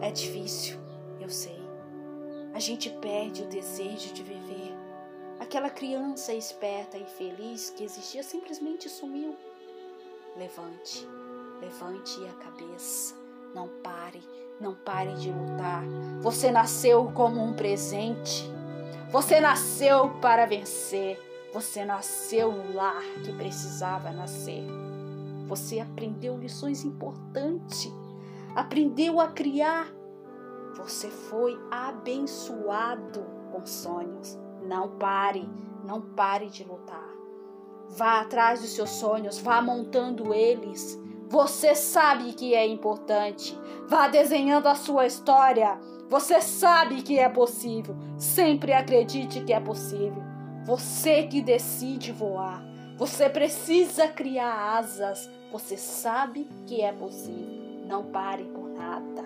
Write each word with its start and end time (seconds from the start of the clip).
É 0.00 0.12
difícil, 0.12 0.78
eu 1.18 1.28
sei. 1.28 1.60
A 2.54 2.60
gente 2.60 2.88
perde 2.88 3.42
o 3.42 3.48
desejo 3.48 4.14
de 4.14 4.22
viver 4.22 4.79
Aquela 5.50 5.68
criança 5.68 6.32
esperta 6.32 6.96
e 6.96 7.04
feliz 7.04 7.70
que 7.70 7.82
existia 7.82 8.22
simplesmente 8.22 8.88
sumiu. 8.88 9.36
Levante, 10.36 11.04
levante 11.60 12.24
a 12.24 12.32
cabeça. 12.34 13.16
Não 13.52 13.66
pare, 13.82 14.22
não 14.60 14.76
pare 14.76 15.12
de 15.14 15.32
lutar. 15.32 15.82
Você 16.20 16.52
nasceu 16.52 17.10
como 17.16 17.42
um 17.42 17.52
presente. 17.52 18.48
Você 19.10 19.40
nasceu 19.40 20.10
para 20.20 20.46
vencer. 20.46 21.18
Você 21.52 21.84
nasceu 21.84 22.52
no 22.52 22.72
lar 22.72 23.02
que 23.24 23.32
precisava 23.32 24.12
nascer. 24.12 24.62
Você 25.48 25.80
aprendeu 25.80 26.38
lições 26.38 26.84
importantes. 26.84 27.92
Aprendeu 28.54 29.18
a 29.18 29.26
criar. 29.26 29.92
Você 30.76 31.08
foi 31.08 31.58
abençoado 31.72 33.26
com 33.50 33.66
sonhos. 33.66 34.38
Não 34.70 34.88
pare, 34.88 35.48
não 35.84 36.00
pare 36.00 36.46
de 36.46 36.62
lutar. 36.62 37.10
Vá 37.88 38.20
atrás 38.20 38.60
dos 38.60 38.70
seus 38.70 38.90
sonhos, 38.90 39.36
vá 39.40 39.60
montando 39.60 40.32
eles. 40.32 40.96
Você 41.28 41.74
sabe 41.74 42.32
que 42.34 42.54
é 42.54 42.64
importante. 42.68 43.58
Vá 43.88 44.06
desenhando 44.06 44.68
a 44.68 44.76
sua 44.76 45.08
história. 45.08 45.76
Você 46.08 46.40
sabe 46.40 47.02
que 47.02 47.18
é 47.18 47.28
possível. 47.28 47.96
Sempre 48.16 48.72
acredite 48.72 49.40
que 49.40 49.52
é 49.52 49.58
possível. 49.58 50.22
Você 50.64 51.24
que 51.24 51.42
decide 51.42 52.12
voar. 52.12 52.62
Você 52.96 53.28
precisa 53.28 54.06
criar 54.06 54.76
asas. 54.78 55.28
Você 55.50 55.76
sabe 55.76 56.48
que 56.64 56.80
é 56.80 56.92
possível. 56.92 57.86
Não 57.88 58.04
pare 58.04 58.44
por 58.44 58.68
nada. 58.68 59.24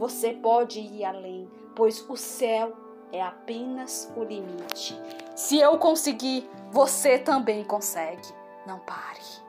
Você 0.00 0.32
pode 0.32 0.80
ir 0.80 1.04
além, 1.04 1.48
pois 1.76 2.04
o 2.08 2.16
céu 2.16 2.83
é 3.14 3.22
apenas 3.22 4.12
o 4.16 4.24
limite. 4.24 5.00
Se 5.36 5.58
eu 5.58 5.78
conseguir, 5.78 6.50
você 6.72 7.16
também 7.16 7.62
consegue. 7.62 8.28
Não 8.66 8.80
pare. 8.80 9.43